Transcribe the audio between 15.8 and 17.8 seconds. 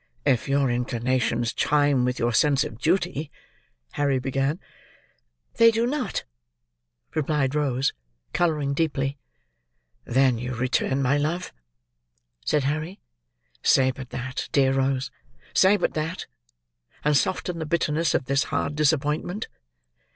that; and soften the